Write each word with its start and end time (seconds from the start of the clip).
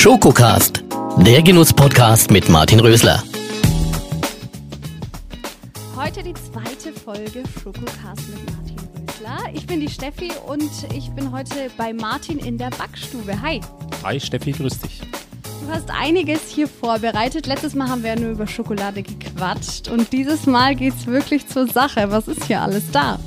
Schokocast, 0.00 0.82
der 1.18 1.42
Genuss-Podcast 1.42 2.30
mit 2.30 2.48
Martin 2.48 2.80
Rösler. 2.80 3.22
Heute 5.94 6.22
die 6.22 6.32
zweite 6.32 6.98
Folge 6.98 7.42
Schokocast 7.62 8.30
mit 8.30 8.50
Martin 8.50 8.78
Rösler. 8.96 9.52
Ich 9.52 9.66
bin 9.66 9.80
die 9.80 9.90
Steffi 9.90 10.32
und 10.46 10.70
ich 10.94 11.10
bin 11.10 11.30
heute 11.32 11.70
bei 11.76 11.92
Martin 11.92 12.38
in 12.38 12.56
der 12.56 12.70
Backstube. 12.70 13.42
Hi. 13.42 13.60
Hi 14.02 14.18
Steffi, 14.18 14.52
grüß 14.52 14.78
dich. 14.78 15.02
Du 15.42 15.70
hast 15.70 15.90
einiges 15.90 16.48
hier 16.48 16.66
vorbereitet. 16.66 17.46
Letztes 17.46 17.74
Mal 17.74 17.90
haben 17.90 18.02
wir 18.02 18.14
ja 18.14 18.18
nur 18.18 18.30
über 18.30 18.46
Schokolade 18.46 19.02
gequatscht 19.02 19.88
und 19.88 20.14
dieses 20.14 20.46
Mal 20.46 20.76
geht 20.76 20.94
es 20.94 21.06
wirklich 21.08 21.46
zur 21.46 21.66
Sache. 21.66 22.10
Was 22.10 22.26
ist 22.26 22.44
hier 22.44 22.62
alles 22.62 22.90
da? 22.90 23.18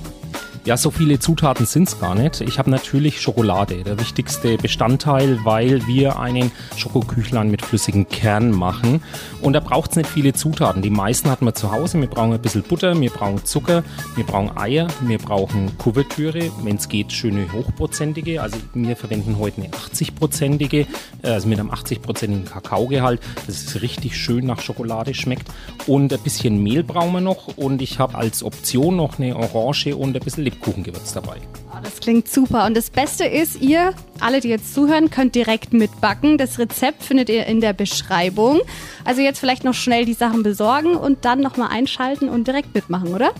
Ja, 0.66 0.77
so 0.77 0.91
viele 0.91 1.20
Zutaten 1.20 1.66
sind 1.66 1.89
es 1.89 2.00
gar 2.00 2.16
nicht. 2.16 2.39
Ich 2.39 2.57
habe 2.57 2.70
natürlich 2.70 3.20
Schokolade, 3.20 3.84
der 3.84 4.00
wichtigste 4.00 4.55
Bestandteil, 4.55 5.43
weil 5.43 5.86
wir 5.88 6.18
einen 6.20 6.54
Schokoküchlein 6.78 7.51
mit 7.51 7.61
flüssigem 7.61 8.07
Kern 8.07 8.51
machen. 8.51 9.04
Und 9.41 9.52
da 9.54 9.60
braucht 9.60 9.91
es 9.91 9.97
nicht 9.97 10.10
viele 10.10 10.32
Zutaten. 10.32 10.82
Die 10.82 10.89
meisten 10.89 11.29
hat 11.29 11.41
man 11.41 11.54
zu 11.54 11.74
Hause. 11.74 12.00
Wir 12.00 12.07
brauchen 12.07 12.32
ein 12.32 12.41
bisschen 12.41 12.64
Butter, 12.64 12.97
wir 12.97 13.10
brauchen 13.10 13.43
Zucker, 13.43 13.83
wir 14.15 14.24
brauchen 14.24 14.57
Eier, 14.57 14.88
wir 15.02 15.18
brauchen 15.18 15.78
Kuvertüre, 15.78 16.50
wenn 16.64 16.77
es 16.77 16.88
geht, 16.88 17.11
schöne 17.11 17.52
hochprozentige. 17.52 18.41
Also 18.41 18.55
wir 18.74 18.96
verwenden 18.96 19.39
heute 19.39 19.64
eine 19.64 19.69
80-prozentige, 19.71 20.88
äh, 21.24 21.27
also 21.27 21.50
mit 21.50 21.60
einem 21.60 21.71
80-prozentigen 21.71 22.46
Kakaogehalt. 22.46 23.19
Das 23.47 23.61
ist 23.64 23.82
richtig 23.82 24.16
schön 24.16 24.46
nach 24.46 24.61
Schokolade 24.61 25.14
schmeckt. 25.14 25.50
Und 25.88 26.14
ein 26.14 26.21
bisschen 26.21 26.64
Mehl 26.64 26.86
brauchen 26.86 27.11
wir 27.11 27.19
noch. 27.19 27.57
Und 27.57 27.82
ich 27.82 28.00
habe 28.00 28.16
als 28.16 28.43
Option 28.43 28.96
noch 28.96 29.19
eine 29.19 29.36
Orange 29.36 29.93
und 29.97 30.16
ein 30.16 30.24
bisschen 30.24 30.53
Lebkuchengewürz 30.54 31.14
dabei. 31.14 31.38
Oh, 31.71 31.78
das 31.84 32.00
klingt 32.00 32.28
super. 32.28 32.66
Und 32.66 32.78
das 32.78 32.89
Beste 32.89 33.25
ist, 33.25 33.61
ihr, 33.61 33.94
alle, 34.20 34.39
die 34.39 34.50
jetzt 34.50 34.73
zuhören, 34.73 35.09
könnt 35.09 35.36
direkt 35.36 35.73
mitbacken. 35.73 36.38
Das 36.38 36.59
Rezept 36.59 37.03
findet 37.03 37.30
ihr 37.30 37.45
in 37.45 37.59
der 37.59 37.73
Beschreibung. 37.73 38.61
Also 39.03 39.22
jetzt 39.22 39.39
vielleicht 39.39 39.64
noch 39.64 39.73
schnell 39.73 40.05
die 40.05 40.14
Sachen 40.14 40.44
besorgen 40.44 40.95
und 40.95 41.25
dann 41.25 41.42
nochmal 41.42 41.69
einschalten 41.72 42.30
und 42.30 42.47
direkt 42.47 42.73
mitmachen, 42.73 43.14
oder? 43.14 43.31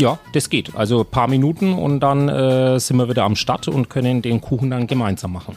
Ja, 0.00 0.18
das 0.32 0.50
geht. 0.50 0.74
Also 0.74 1.00
ein 1.00 1.06
paar 1.06 1.28
Minuten 1.28 1.74
und 1.74 2.00
dann 2.00 2.28
äh, 2.28 2.80
sind 2.80 2.96
wir 2.96 3.08
wieder 3.08 3.24
am 3.24 3.36
Start 3.36 3.68
und 3.68 3.88
können 3.88 4.22
den 4.22 4.40
Kuchen 4.40 4.70
dann 4.70 4.86
gemeinsam 4.86 5.32
machen. 5.32 5.56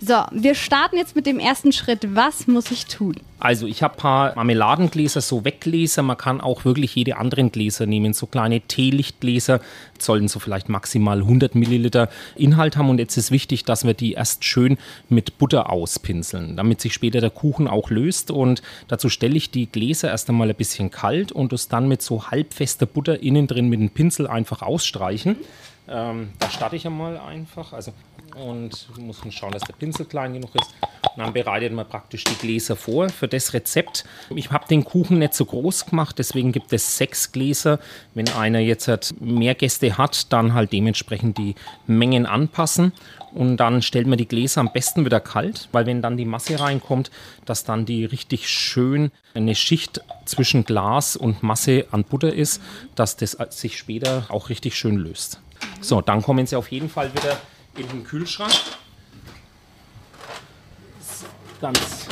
So, 0.00 0.14
wir 0.30 0.54
starten 0.54 0.96
jetzt 0.96 1.16
mit 1.16 1.26
dem 1.26 1.40
ersten 1.40 1.72
Schritt. 1.72 2.14
Was 2.14 2.46
muss 2.46 2.70
ich 2.70 2.86
tun? 2.86 3.16
Also 3.40 3.66
ich 3.66 3.82
habe 3.82 3.94
ein 3.94 3.98
paar 3.98 4.34
Marmeladengläser, 4.36 5.20
so 5.20 5.44
Weggläser. 5.44 6.02
Man 6.02 6.16
kann 6.16 6.40
auch 6.40 6.64
wirklich 6.64 6.94
jede 6.94 7.16
anderen 7.16 7.50
Gläser 7.50 7.86
nehmen. 7.86 8.12
So 8.12 8.26
kleine 8.26 8.60
Teelichtgläser 8.60 9.60
sollten 9.98 10.28
so 10.28 10.38
vielleicht 10.38 10.68
maximal 10.68 11.18
100 11.18 11.56
Milliliter 11.56 12.08
Inhalt 12.36 12.76
haben. 12.76 12.90
Und 12.90 12.98
jetzt 12.98 13.16
ist 13.16 13.32
wichtig, 13.32 13.64
dass 13.64 13.84
wir 13.84 13.94
die 13.94 14.12
erst 14.12 14.44
schön 14.44 14.78
mit 15.08 15.36
Butter 15.38 15.68
auspinseln, 15.70 16.56
damit 16.56 16.80
sich 16.80 16.94
später 16.94 17.20
der 17.20 17.30
Kuchen 17.30 17.66
auch 17.66 17.90
löst. 17.90 18.30
Und 18.30 18.62
dazu 18.86 19.08
stelle 19.08 19.36
ich 19.36 19.50
die 19.50 19.66
Gläser 19.66 20.10
erst 20.10 20.28
einmal 20.28 20.48
ein 20.48 20.56
bisschen 20.56 20.92
kalt 20.92 21.32
und 21.32 21.52
das 21.52 21.66
dann 21.66 21.88
mit 21.88 22.02
so 22.02 22.30
halbfester 22.30 22.86
Butter 22.86 23.20
innen 23.20 23.48
drin 23.48 23.68
mit 23.68 23.80
dem 23.80 23.90
Pinsel 23.90 24.28
einfach 24.28 24.62
ausstreichen. 24.62 25.36
Ähm, 25.88 26.30
da 26.38 26.50
starte 26.50 26.76
ich 26.76 26.86
einmal 26.86 27.18
einfach. 27.18 27.72
Also, 27.72 27.92
und 28.34 28.88
muss 28.98 29.22
man 29.22 29.32
schauen, 29.32 29.52
dass 29.52 29.62
der 29.62 29.74
Pinsel 29.74 30.06
klein 30.06 30.34
genug 30.34 30.54
ist. 30.54 30.74
Und 31.16 31.24
dann 31.24 31.32
bereitet 31.32 31.72
man 31.72 31.88
praktisch 31.88 32.24
die 32.24 32.34
Gläser 32.34 32.76
vor 32.76 33.08
für 33.08 33.28
das 33.28 33.52
Rezept. 33.52 34.04
Ich 34.34 34.50
habe 34.50 34.68
den 34.68 34.84
Kuchen 34.84 35.18
nicht 35.18 35.34
so 35.34 35.44
groß 35.44 35.86
gemacht, 35.86 36.18
deswegen 36.18 36.52
gibt 36.52 36.72
es 36.72 36.96
sechs 36.96 37.32
Gläser. 37.32 37.78
Wenn 38.14 38.28
einer 38.28 38.60
jetzt 38.60 38.88
halt 38.88 39.14
mehr 39.20 39.54
Gäste 39.54 39.98
hat, 39.98 40.32
dann 40.32 40.54
halt 40.54 40.72
dementsprechend 40.72 41.38
die 41.38 41.54
Mengen 41.86 42.26
anpassen. 42.26 42.92
Und 43.32 43.58
dann 43.58 43.82
stellt 43.82 44.06
man 44.06 44.18
die 44.18 44.28
Gläser 44.28 44.60
am 44.60 44.72
besten 44.72 45.04
wieder 45.04 45.20
kalt, 45.20 45.68
weil 45.72 45.86
wenn 45.86 46.02
dann 46.02 46.16
die 46.16 46.24
Masse 46.24 46.58
reinkommt, 46.58 47.10
dass 47.44 47.64
dann 47.64 47.84
die 47.84 48.04
richtig 48.04 48.48
schön 48.48 49.10
eine 49.34 49.54
Schicht 49.54 50.00
zwischen 50.24 50.64
Glas 50.64 51.16
und 51.16 51.42
Masse 51.42 51.86
an 51.90 52.04
Butter 52.04 52.32
ist, 52.32 52.62
dass 52.94 53.16
das 53.16 53.36
sich 53.50 53.76
später 53.76 54.26
auch 54.28 54.48
richtig 54.48 54.76
schön 54.76 54.96
löst. 54.96 55.40
So, 55.80 56.00
dann 56.00 56.22
kommen 56.22 56.46
sie 56.46 56.56
auf 56.56 56.70
jeden 56.70 56.88
Fall 56.88 57.12
wieder 57.14 57.36
in 57.78 57.88
den 57.88 58.04
Kühlschrank. 58.04 58.52
Ganz 61.60 62.06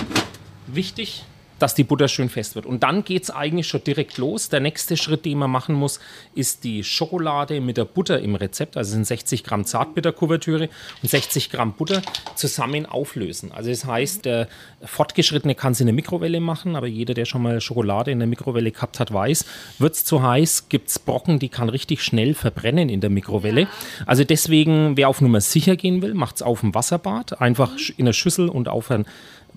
wichtig 0.66 1.24
dass 1.58 1.74
die 1.74 1.84
Butter 1.84 2.08
schön 2.08 2.28
fest 2.28 2.54
wird. 2.54 2.66
Und 2.66 2.82
dann 2.82 3.04
geht 3.04 3.24
es 3.24 3.30
eigentlich 3.30 3.66
schon 3.66 3.82
direkt 3.84 4.18
los. 4.18 4.48
Der 4.48 4.60
nächste 4.60 4.96
Schritt, 4.96 5.24
den 5.24 5.38
man 5.38 5.50
machen 5.50 5.74
muss, 5.74 6.00
ist 6.34 6.64
die 6.64 6.84
Schokolade 6.84 7.60
mit 7.60 7.76
der 7.76 7.84
Butter 7.84 8.20
im 8.20 8.34
Rezept. 8.34 8.76
Also 8.76 8.92
sind 8.92 9.06
60 9.06 9.44
Gramm 9.44 9.64
Zartbitterkuvertüre 9.64 10.68
und 11.02 11.08
60 11.08 11.50
Gramm 11.50 11.72
Butter 11.72 12.02
zusammen 12.34 12.86
auflösen. 12.86 13.52
Also 13.52 13.70
das 13.70 13.84
heißt, 13.84 14.24
der 14.24 14.48
Fortgeschrittene 14.82 15.54
kann 15.54 15.72
es 15.72 15.80
in 15.80 15.86
der 15.86 15.94
Mikrowelle 15.94 16.40
machen, 16.40 16.76
aber 16.76 16.86
jeder, 16.86 17.14
der 17.14 17.24
schon 17.24 17.42
mal 17.42 17.60
Schokolade 17.60 18.10
in 18.10 18.18
der 18.18 18.28
Mikrowelle 18.28 18.70
gehabt 18.70 19.00
hat, 19.00 19.12
weiß, 19.12 19.46
wird 19.78 19.94
es 19.94 20.04
zu 20.04 20.22
heiß, 20.22 20.68
gibt 20.68 20.88
es 20.90 20.98
Brocken, 20.98 21.38
die 21.38 21.48
kann 21.48 21.68
richtig 21.68 22.02
schnell 22.02 22.34
verbrennen 22.34 22.88
in 22.88 23.00
der 23.00 23.10
Mikrowelle. 23.10 23.68
Also 24.04 24.24
deswegen, 24.24 24.96
wer 24.96 25.08
auf 25.08 25.20
Nummer 25.20 25.40
sicher 25.40 25.76
gehen 25.76 26.02
will, 26.02 26.14
macht 26.14 26.36
es 26.36 26.42
auf 26.42 26.60
dem 26.60 26.74
Wasserbad, 26.74 27.40
einfach 27.40 27.72
in 27.96 28.06
der 28.06 28.12
Schüssel 28.12 28.48
und 28.48 28.68
auf 28.68 28.90
ein 28.90 29.06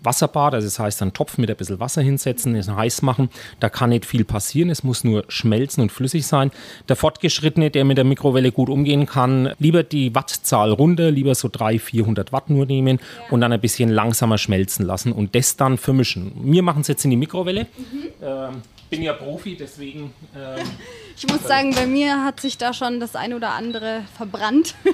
Wasserbad, 0.03 0.53
also 0.53 0.67
das 0.67 0.79
heißt 0.79 1.01
einen 1.01 1.13
Topf 1.13 1.37
mit 1.37 1.49
ein 1.49 1.55
bisschen 1.55 1.79
Wasser 1.79 2.01
hinsetzen, 2.01 2.55
es 2.55 2.69
heiß 2.69 3.01
machen. 3.01 3.29
Da 3.59 3.69
kann 3.69 3.89
nicht 3.89 4.05
viel 4.05 4.25
passieren, 4.25 4.69
es 4.69 4.83
muss 4.83 5.03
nur 5.03 5.25
schmelzen 5.27 5.81
und 5.81 5.91
flüssig 5.91 6.25
sein. 6.25 6.51
Der 6.87 6.95
Fortgeschrittene, 6.95 7.71
der 7.71 7.85
mit 7.85 7.97
der 7.97 8.05
Mikrowelle 8.05 8.51
gut 8.51 8.69
umgehen 8.69 9.05
kann, 9.05 9.53
lieber 9.59 9.83
die 9.83 10.13
Wattzahl 10.15 10.71
runter, 10.71 11.11
lieber 11.11 11.35
so 11.35 11.49
300, 11.51 11.81
400 11.81 12.31
Watt 12.31 12.49
nur 12.49 12.65
nehmen 12.65 12.99
und 13.29 13.41
dann 13.41 13.51
ein 13.51 13.61
bisschen 13.61 13.89
langsamer 13.89 14.37
schmelzen 14.37 14.85
lassen 14.85 15.11
und 15.11 15.35
das 15.35 15.55
dann 15.55 15.77
vermischen. 15.77 16.31
Wir 16.43 16.63
machen 16.63 16.81
es 16.81 16.87
jetzt 16.87 17.03
in 17.03 17.11
die 17.11 17.17
Mikrowelle. 17.17 17.67
Mhm. 17.77 18.03
Ähm, 18.21 18.61
bin 18.89 19.03
ja 19.03 19.13
Profi, 19.13 19.55
deswegen. 19.55 20.13
Ähm, 20.35 20.65
ich 21.17 21.27
muss 21.27 21.43
sagen, 21.43 21.73
bei 21.75 21.85
mir 21.85 22.23
hat 22.23 22.39
sich 22.39 22.57
da 22.57 22.73
schon 22.73 22.99
das 22.99 23.15
ein 23.15 23.33
oder 23.33 23.51
andere 23.51 24.01
verbrannt. 24.15 24.75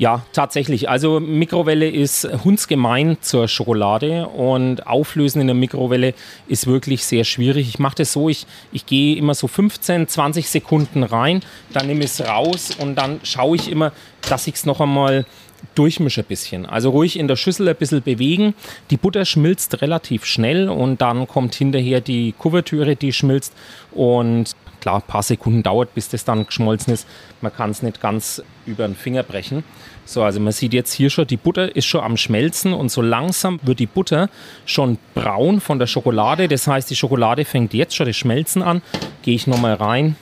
Ja, 0.00 0.22
tatsächlich. 0.32 0.88
Also 0.88 1.20
Mikrowelle 1.20 1.86
ist 1.86 2.26
hundsgemein 2.42 3.18
zur 3.20 3.48
Schokolade 3.48 4.28
und 4.28 4.86
Auflösen 4.86 5.42
in 5.42 5.46
der 5.46 5.54
Mikrowelle 5.54 6.14
ist 6.48 6.66
wirklich 6.66 7.04
sehr 7.04 7.24
schwierig. 7.24 7.68
Ich 7.68 7.78
mache 7.78 7.96
das 7.96 8.14
so, 8.14 8.30
ich, 8.30 8.46
ich 8.72 8.86
gehe 8.86 9.16
immer 9.16 9.34
so 9.34 9.46
15, 9.46 10.08
20 10.08 10.48
Sekunden 10.48 11.02
rein, 11.02 11.42
dann 11.74 11.86
nehme 11.86 12.02
ich 12.02 12.12
es 12.12 12.26
raus 12.26 12.70
und 12.78 12.94
dann 12.94 13.20
schaue 13.24 13.56
ich 13.56 13.70
immer, 13.70 13.92
dass 14.26 14.46
ich 14.46 14.54
es 14.54 14.64
noch 14.64 14.80
einmal 14.80 15.26
durchmische 15.74 16.22
ein 16.22 16.26
bisschen. 16.26 16.64
Also 16.64 16.88
ruhig 16.88 17.18
in 17.18 17.28
der 17.28 17.36
Schüssel 17.36 17.68
ein 17.68 17.76
bisschen 17.76 18.00
bewegen. 18.00 18.54
Die 18.90 18.96
Butter 18.96 19.26
schmilzt 19.26 19.82
relativ 19.82 20.24
schnell 20.24 20.70
und 20.70 21.02
dann 21.02 21.28
kommt 21.28 21.54
hinterher 21.54 22.00
die 22.00 22.32
Kuvertüre, 22.38 22.96
die 22.96 23.12
schmilzt 23.12 23.52
und 23.92 24.56
klar, 24.80 24.96
ein 24.96 25.02
paar 25.02 25.22
Sekunden 25.22 25.62
dauert, 25.62 25.94
bis 25.94 26.08
das 26.08 26.24
dann 26.24 26.46
geschmolzen 26.46 26.92
ist. 26.92 27.06
Man 27.40 27.52
kann 27.52 27.70
es 27.70 27.82
nicht 27.82 28.00
ganz 28.00 28.42
über 28.66 28.86
den 28.86 28.96
Finger 28.96 29.22
brechen. 29.22 29.64
So, 30.04 30.22
also 30.22 30.40
man 30.40 30.52
sieht 30.52 30.72
jetzt 30.72 30.92
hier 30.92 31.10
schon, 31.10 31.26
die 31.26 31.36
Butter 31.36 31.74
ist 31.76 31.86
schon 31.86 32.02
am 32.02 32.16
Schmelzen 32.16 32.72
und 32.72 32.90
so 32.90 33.02
langsam 33.02 33.60
wird 33.62 33.78
die 33.78 33.86
Butter 33.86 34.28
schon 34.66 34.98
braun 35.14 35.60
von 35.60 35.78
der 35.78 35.86
Schokolade. 35.86 36.48
Das 36.48 36.66
heißt, 36.66 36.90
die 36.90 36.96
Schokolade 36.96 37.44
fängt 37.44 37.74
jetzt 37.74 37.94
schon 37.94 38.06
das 38.06 38.16
Schmelzen 38.16 38.62
an. 38.62 38.82
Gehe 39.22 39.34
ich 39.34 39.46
nochmal 39.46 39.74
rein 39.74 40.16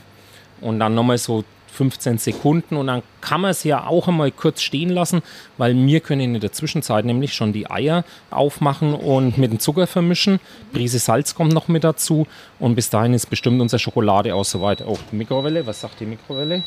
und 0.60 0.78
dann 0.80 0.94
nochmal 0.94 1.19
so 1.19 1.44
15 1.71 2.19
Sekunden 2.19 2.77
und 2.77 2.87
dann 2.89 3.03
kann 3.21 3.41
man 3.41 3.51
es 3.51 3.65
ja 3.65 3.87
auch 3.87 4.09
einmal 4.09 4.31
kurz 4.31 4.62
stehen 4.62 4.91
lassen, 4.91 5.23
weil 5.56 5.75
wir 5.75 6.01
können 6.01 6.34
in 6.34 6.41
der 6.41 6.53
Zwischenzeit 6.53 7.05
nämlich 7.05 7.34
schon 7.34 7.53
die 7.53 7.71
Eier 7.71 8.05
aufmachen 8.31 8.95
und 8.95 9.39
mit 9.39 9.53
dem 9.53 9.61
Zucker 9.61 9.87
vermischen. 9.87 10.41
Prise 10.73 10.99
Salz 10.99 11.34
kommt 11.34 11.53
noch 11.53 11.69
mit 11.69 11.84
dazu 11.84 12.27
und 12.59 12.75
bis 12.75 12.91
dahin 12.91 13.15
ist 13.15 13.27
bestimmt 13.27 13.61
unsere 13.61 13.79
Schokolade 13.79 14.34
auch 14.34 14.45
soweit. 14.45 14.83
Oh, 14.87 14.99
Mikrowelle, 15.12 15.67
was 15.67 15.81
sagt 15.81 16.01
die 16.01 16.06
Mikrowelle? 16.06 16.62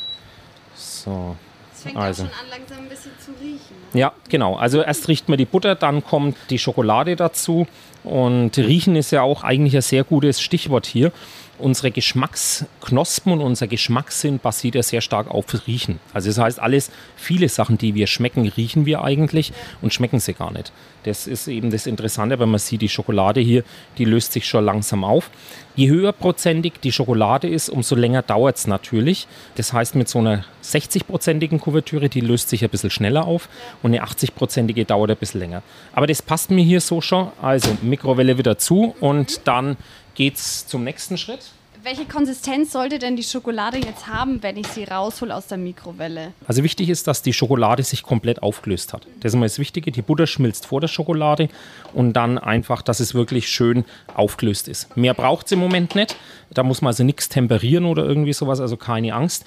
So, 0.75 1.35
es 1.73 1.83
fängt 1.83 1.97
also. 1.97 2.23
auch 2.23 2.27
schon 2.27 2.37
an, 2.37 2.59
langsam 2.59 2.77
ein 2.79 2.89
bisschen 2.89 3.11
zu 3.19 3.31
riechen. 3.41 3.75
Ja, 3.93 4.13
genau. 4.29 4.55
Also 4.55 4.81
erst 4.81 5.07
riecht 5.07 5.29
man 5.29 5.37
die 5.37 5.45
Butter, 5.45 5.75
dann 5.75 6.03
kommt 6.03 6.37
die 6.49 6.59
Schokolade 6.59 7.15
dazu. 7.15 7.67
Und 8.03 8.57
riechen 8.57 8.95
ist 8.95 9.11
ja 9.11 9.21
auch 9.21 9.43
eigentlich 9.43 9.75
ein 9.75 9.81
sehr 9.83 10.03
gutes 10.03 10.41
Stichwort 10.41 10.87
hier 10.87 11.11
unsere 11.61 11.91
Geschmacksknospen 11.91 13.33
und 13.33 13.41
unser 13.41 13.67
Geschmackssinn 13.67 14.39
basiert 14.39 14.75
ja 14.75 14.83
sehr 14.83 15.01
stark 15.01 15.29
auf 15.29 15.45
Riechen. 15.67 15.99
Also 16.13 16.29
das 16.29 16.37
heißt, 16.37 16.59
alles, 16.59 16.91
viele 17.15 17.49
Sachen, 17.49 17.77
die 17.77 17.95
wir 17.95 18.07
schmecken, 18.07 18.47
riechen 18.47 18.85
wir 18.85 19.03
eigentlich 19.03 19.53
und 19.81 19.93
schmecken 19.93 20.19
sie 20.19 20.33
gar 20.33 20.51
nicht. 20.51 20.71
Das 21.03 21.27
ist 21.27 21.47
eben 21.47 21.71
das 21.71 21.87
Interessante, 21.87 22.37
weil 22.39 22.47
man 22.47 22.59
sieht, 22.59 22.81
die 22.81 22.89
Schokolade 22.89 23.39
hier, 23.39 23.63
die 23.97 24.05
löst 24.05 24.33
sich 24.33 24.47
schon 24.47 24.65
langsam 24.65 25.03
auf. 25.03 25.31
Je 25.75 25.89
höher 25.89 26.11
prozentig 26.11 26.81
die 26.81 26.91
Schokolade 26.91 27.47
ist, 27.47 27.69
umso 27.69 27.95
länger 27.95 28.21
dauert 28.21 28.57
es 28.57 28.67
natürlich. 28.67 29.27
Das 29.55 29.73
heißt, 29.73 29.95
mit 29.95 30.09
so 30.09 30.19
einer 30.19 30.43
60-prozentigen 30.63 31.59
Kuvertüre, 31.59 32.09
die 32.09 32.21
löst 32.21 32.49
sich 32.49 32.63
ein 32.63 32.69
bisschen 32.69 32.89
schneller 32.89 33.25
auf 33.25 33.49
und 33.81 33.93
eine 33.93 34.03
80-prozentige 34.03 34.85
dauert 34.85 35.11
ein 35.11 35.17
bisschen 35.17 35.39
länger. 35.39 35.63
Aber 35.93 36.07
das 36.07 36.21
passt 36.21 36.51
mir 36.51 36.63
hier 36.63 36.81
so 36.81 37.01
schon. 37.01 37.31
Also 37.41 37.75
Mikrowelle 37.81 38.37
wieder 38.37 38.57
zu 38.57 38.95
und 38.99 39.47
dann 39.47 39.77
geht 40.15 40.35
es 40.35 40.67
zum 40.67 40.83
nächsten 40.83 41.17
Schritt. 41.17 41.39
Welche 41.83 42.05
Konsistenz 42.05 42.73
sollte 42.73 42.99
denn 42.99 43.15
die 43.15 43.23
Schokolade 43.23 43.79
jetzt 43.79 44.05
haben, 44.05 44.43
wenn 44.43 44.55
ich 44.55 44.67
sie 44.67 44.83
raushole 44.83 45.35
aus 45.35 45.47
der 45.47 45.57
Mikrowelle? 45.57 46.31
Also 46.47 46.63
wichtig 46.63 46.89
ist, 46.89 47.07
dass 47.07 47.23
die 47.23 47.33
Schokolade 47.33 47.81
sich 47.81 48.03
komplett 48.03 48.43
aufgelöst 48.43 48.93
hat. 48.93 49.07
Das 49.19 49.31
ist 49.31 49.33
immer 49.33 49.47
das 49.47 49.57
Wichtige. 49.57 49.91
Die 49.91 50.03
Butter 50.03 50.27
schmilzt 50.27 50.67
vor 50.67 50.79
der 50.79 50.87
Schokolade 50.87 51.49
und 51.93 52.13
dann 52.13 52.37
einfach, 52.37 52.83
dass 52.83 52.99
es 52.99 53.15
wirklich 53.15 53.47
schön 53.49 53.83
aufgelöst 54.13 54.67
ist. 54.67 54.95
Mehr 54.95 55.15
braucht 55.15 55.47
es 55.47 55.53
im 55.53 55.59
Moment 55.59 55.95
nicht. 55.95 56.15
Da 56.51 56.61
muss 56.61 56.83
man 56.83 56.89
also 56.89 57.03
nichts 57.03 57.29
temperieren 57.29 57.85
oder 57.85 58.05
irgendwie 58.05 58.33
sowas, 58.33 58.59
also 58.59 58.77
keine 58.77 59.15
Angst. 59.15 59.45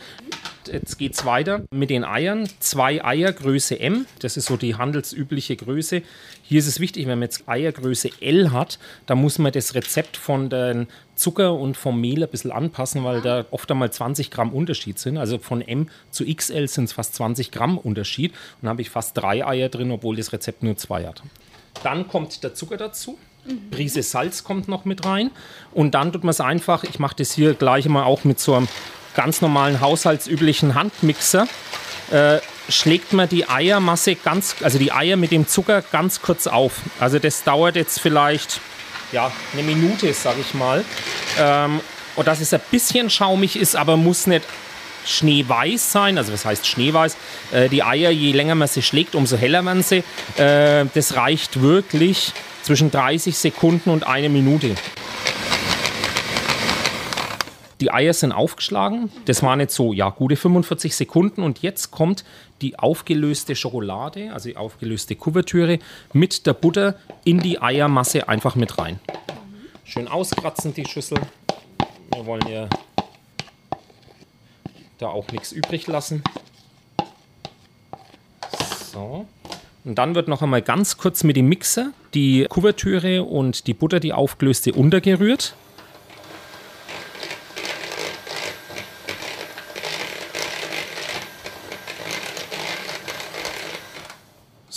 Jetzt 0.72 0.99
geht 0.99 1.14
es 1.14 1.25
weiter 1.25 1.62
mit 1.70 1.90
den 1.90 2.05
Eiern. 2.05 2.49
Zwei 2.61 3.05
Eier 3.05 3.32
Größe 3.32 3.78
M, 3.78 4.06
das 4.20 4.37
ist 4.37 4.46
so 4.46 4.56
die 4.56 4.75
handelsübliche 4.76 5.56
Größe. 5.56 6.02
Hier 6.43 6.58
ist 6.58 6.66
es 6.66 6.81
wichtig, 6.81 7.06
wenn 7.06 7.19
man 7.19 7.28
jetzt 7.28 7.49
Eiergröße 7.49 8.11
L 8.20 8.52
hat, 8.52 8.78
da 9.06 9.14
muss 9.14 9.38
man 9.38 9.52
das 9.52 9.75
Rezept 9.75 10.16
von 10.16 10.50
den 10.50 10.88
Zucker 11.14 11.55
und 11.55 11.76
vom 11.76 12.00
Mehl 12.00 12.22
ein 12.22 12.28
bisschen 12.28 12.52
anpassen, 12.52 13.05
weil 13.05 13.20
da 13.22 13.46
oft 13.50 13.70
einmal 13.70 13.90
20 13.90 14.31
Gramm 14.31 14.52
Unterschied 14.52 14.99
sind. 14.99 15.16
Also 15.16 15.38
von 15.38 15.62
M 15.62 15.88
zu 16.11 16.25
XL 16.25 16.69
sind 16.69 16.84
es 16.84 16.93
fast 16.93 17.14
20 17.14 17.50
Gramm 17.50 17.78
Unterschied. 17.78 18.32
Und 18.32 18.62
dann 18.62 18.70
habe 18.70 18.82
ich 18.82 18.90
fast 18.90 19.16
drei 19.16 19.46
Eier 19.46 19.69
drin, 19.69 19.90
obwohl 19.90 20.16
das 20.16 20.32
Rezept 20.32 20.62
nur 20.62 20.76
zwei 20.76 21.06
hat. 21.06 21.22
Dann 21.82 22.08
kommt 22.08 22.43
der 22.43 22.55
Zucker 22.55 22.76
dazu. 22.76 23.19
Prise 23.70 24.02
Salz 24.02 24.44
kommt 24.44 24.69
noch 24.69 24.84
mit 24.84 25.05
rein. 25.05 25.31
Und 25.72 25.94
dann 25.94 26.12
tut 26.12 26.25
man 26.25 26.31
es 26.31 26.40
einfach, 26.40 26.84
ich 26.84 26.99
mache 26.99 27.16
das 27.16 27.32
hier 27.32 27.55
gleich 27.55 27.88
mal 27.88 28.05
auch 28.05 28.25
mit 28.25 28.40
so 28.40 28.55
einem 28.55 28.69
ganz 29.14 29.40
normalen 29.40 29.81
haushaltsüblichen 29.81 30.75
Handmixer. 30.75 31.46
Äh, 32.11 32.38
schlägt 32.69 33.12
man 33.12 33.28
die 33.28 33.49
Eiermasse 33.49 34.14
ganz, 34.14 34.56
also 34.62 34.78
die 34.78 34.93
Eier 34.93 35.16
mit 35.16 35.31
dem 35.31 35.46
Zucker 35.46 35.82
ganz 35.82 36.22
kurz 36.22 36.46
auf. 36.46 36.81
Also 37.00 37.19
das 37.19 37.43
dauert 37.44 37.76
jetzt 37.76 38.00
vielleicht 38.00 38.61
ja, 39.12 39.31
eine 39.52 39.62
Minute, 39.62 40.12
sage 40.12 40.40
ich 40.40 40.55
mal. 40.55 40.84
Ähm, 41.38 41.81
und 42.16 42.26
dass 42.26 42.40
es 42.40 42.52
ein 42.55 42.61
bisschen 42.70 43.11
schaumig 43.11 43.56
ist, 43.56 43.76
aber 43.76 43.96
muss 43.96 44.26
nicht 44.26 44.44
schneeweiß 45.06 45.93
sein. 45.93 46.19
Also 46.19 46.32
was 46.32 46.44
heißt 46.44 46.66
schneeweiß? 46.66 47.16
Äh, 47.52 47.69
die 47.69 47.82
Eier, 47.82 48.11
je 48.11 48.32
länger 48.32 48.55
man 48.55 48.69
sie 48.69 48.82
schlägt, 48.82 49.14
umso 49.14 49.37
heller 49.37 49.64
werden 49.64 49.82
sie. 49.82 50.02
Äh, 50.37 50.87
das 50.94 51.16
reicht 51.16 51.61
wirklich 51.61 52.32
zwischen 52.62 52.90
30 52.90 53.37
Sekunden 53.37 53.90
und 53.90 54.06
eine 54.06 54.28
Minute. 54.28 54.75
Die 57.85 57.93
Eier 57.93 58.15
sind 58.15 58.33
aufgeschlagen. 58.33 59.13
Das 59.27 59.43
waren 59.43 59.61
jetzt 59.61 59.75
so, 59.75 59.93
ja, 59.93 60.09
gute 60.09 60.37
45 60.37 60.97
Sekunden. 60.97 61.43
Und 61.43 61.61
jetzt 61.61 61.91
kommt 61.91 62.25
die 62.63 62.79
aufgelöste 62.79 63.55
Schokolade, 63.55 64.33
also 64.33 64.49
die 64.49 64.57
aufgelöste 64.57 65.17
Kuvertüre, 65.17 65.81
mit 66.15 66.47
der 66.47 66.55
Butter 66.55 66.95
in 67.25 67.41
die 67.41 67.61
Eiermasse 67.61 68.27
einfach 68.27 68.55
mit 68.55 68.79
rein. 68.79 69.01
Schön 69.85 70.09
auskratzen 70.09 70.73
die 70.73 70.87
Schüssel. 70.87 71.19
Wir 72.15 72.25
wollen 72.25 72.49
ja 72.49 72.71
da 74.97 75.09
auch 75.09 75.31
nichts 75.31 75.53
übrig 75.53 75.87
lassen. 75.87 76.25
So. 78.95 79.27
Und 79.85 79.97
dann 79.97 80.15
wird 80.15 80.29
noch 80.29 80.41
einmal 80.41 80.63
ganz 80.63 80.97
kurz 80.97 81.23
mit 81.23 81.37
dem 81.37 81.51
Mixer 81.51 81.93
die 82.15 82.47
Kuvertüre 82.49 83.25
und 83.25 83.67
die 83.67 83.75
Butter, 83.75 84.01
die 84.01 84.15
aufgelöste, 84.15 84.73
untergerührt. 84.73 85.55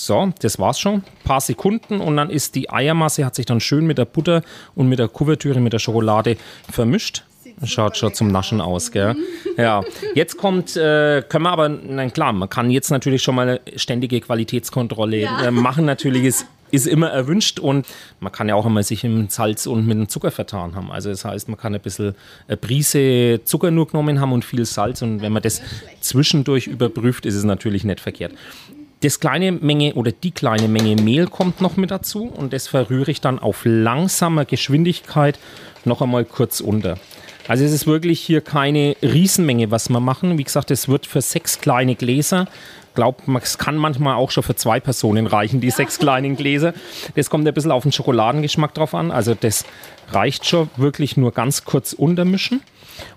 So, 0.08 0.32
das 0.42 0.58
war's 0.58 0.80
schon. 0.80 0.94
Ein 0.96 1.04
paar 1.26 1.42
Sekunden 1.42 2.00
und 2.00 2.16
dann 2.16 2.30
ist 2.30 2.56
die 2.56 2.70
Eiermasse, 2.70 3.26
hat 3.26 3.36
sich 3.36 3.46
dann 3.46 3.60
schön 3.60 3.86
mit 3.86 3.98
der 3.98 4.06
Butter 4.06 4.42
und 4.74 4.88
mit 4.88 5.00
der 5.00 5.10
Kuvertüre, 5.10 5.60
mit 5.60 5.74
der 5.74 5.80
Schokolade 5.80 6.38
vermischt. 6.72 7.24
Schaut 7.66 7.98
schon 7.98 8.14
zum 8.14 8.30
Naschen 8.32 8.62
aus, 8.62 8.92
gell? 8.92 9.18
Ja. 9.58 9.84
Jetzt 10.16 10.38
kommt, 10.38 10.78
äh, 10.78 11.24
können 11.28 11.44
wir 11.44 11.50
aber, 11.52 11.68
nein 11.68 12.14
klar, 12.14 12.32
man 12.32 12.48
kann 12.50 12.70
jetzt 12.72 12.90
natürlich 12.90 13.22
schon 13.22 13.36
mal 13.36 13.60
eine 13.66 13.78
ständige 13.78 14.22
Qualitätskontrolle 14.22 15.18
Ja. 15.18 15.46
äh, 15.48 15.52
machen. 15.52 15.84
Natürlich 15.84 16.24
ist, 16.24 16.46
ist 16.72 16.88
immer 16.88 17.10
erwünscht 17.10 17.60
und 17.60 17.86
man 18.22 18.32
kann 18.32 18.48
ja 18.48 18.56
auch 18.56 18.66
einmal 18.66 18.84
sich 18.84 19.04
im 19.04 19.28
Salz 19.28 19.66
und 19.68 19.88
mit 19.88 19.98
dem 19.98 20.08
Zucker 20.08 20.32
vertan 20.32 20.76
haben. 20.76 20.90
Also 20.90 21.10
das 21.10 21.26
heißt, 21.26 21.50
man 21.50 21.58
kann 21.58 21.76
ein 21.76 21.82
bisschen 21.82 22.16
eine 22.48 22.56
Prise 22.56 23.42
Zucker 23.44 23.72
nur 23.72 23.88
genommen 23.88 24.22
haben 24.22 24.32
und 24.32 24.46
viel 24.46 24.64
Salz 24.64 25.02
und 25.02 25.22
wenn 25.22 25.34
man 25.34 25.42
das 25.44 25.62
zwischendurch 26.00 26.68
überprüft, 26.68 27.26
ist 27.26 27.36
es 27.36 27.44
natürlich 27.44 27.84
nicht 27.84 28.00
verkehrt. 28.00 28.32
Das 29.02 29.20
kleine 29.20 29.52
Menge 29.52 29.94
oder 29.94 30.12
die 30.12 30.32
kleine 30.32 30.68
Menge 30.68 31.00
Mehl 31.00 31.28
kommt 31.28 31.62
noch 31.62 31.78
mit 31.78 31.92
dazu 31.92 32.24
und 32.24 32.52
das 32.52 32.68
verrühre 32.68 33.12
ich 33.12 33.22
dann 33.22 33.38
auf 33.38 33.62
langsamer 33.64 34.44
Geschwindigkeit 34.44 35.38
noch 35.86 36.02
einmal 36.02 36.26
kurz 36.26 36.62
unter. 36.62 36.98
Also 37.48 37.64
es 37.64 37.72
ist 37.72 37.86
wirklich 37.86 38.20
hier 38.20 38.42
keine 38.42 38.96
Riesenmenge, 39.04 39.70
was 39.70 39.90
wir 39.90 40.00
machen. 40.00 40.40
Wie 40.40 40.44
gesagt, 40.44 40.72
es 40.72 40.90
wird 40.90 41.06
für 41.06 41.22
sechs 41.22 41.62
kleine 41.62 41.96
Gläser. 41.96 42.48
Glaubt, 42.98 43.26
es 43.44 43.60
kann 43.60 43.78
manchmal 43.78 44.16
auch 44.16 44.32
schon 44.32 44.42
für 44.42 44.56
zwei 44.56 44.80
Personen 44.80 45.28
reichen, 45.28 45.62
die 45.62 45.70
sechs 45.70 46.00
kleinen 46.00 46.36
Gläser. 46.36 46.74
Das 47.14 47.30
kommt 47.30 47.48
ein 47.48 47.54
bisschen 47.54 47.70
auf 47.70 47.84
den 47.84 47.92
Schokoladengeschmack 47.92 48.74
drauf 48.74 48.96
an. 48.96 49.12
Also 49.12 49.36
das 49.36 49.66
reicht 50.10 50.48
schon 50.48 50.72
wirklich 50.78 51.16
nur 51.16 51.32
ganz 51.32 51.64
kurz 51.64 51.94
untermischen. 51.94 52.62